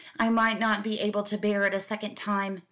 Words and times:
"I 0.19 0.31
might 0.31 0.59
not 0.59 0.83
be 0.83 0.99
able 0.99 1.21
to 1.21 1.37
bear 1.37 1.63
it 1.63 1.75
a 1.75 1.79
second 1.79 2.15
time. 2.15 2.59